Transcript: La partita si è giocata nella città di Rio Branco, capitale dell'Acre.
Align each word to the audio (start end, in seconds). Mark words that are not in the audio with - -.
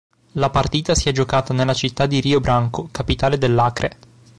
La 0.31 0.49
partita 0.49 0.95
si 0.95 1.09
è 1.09 1.11
giocata 1.11 1.53
nella 1.53 1.75
città 1.75 2.07
di 2.07 2.19
Rio 2.21 2.39
Branco, 2.39 2.89
capitale 2.91 3.37
dell'Acre. 3.37 3.97